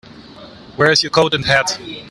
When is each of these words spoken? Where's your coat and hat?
Where's 0.77 1.03
your 1.03 1.11
coat 1.11 1.35
and 1.35 1.45
hat? 1.45 1.79